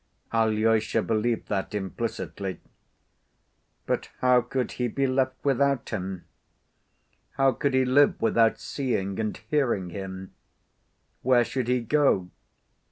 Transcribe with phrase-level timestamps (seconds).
[0.33, 2.59] Alyosha believed that implicitly.
[3.85, 6.25] But how could he be left without him?
[7.33, 10.33] How could he live without seeing and hearing him?
[11.21, 12.31] Where should he go?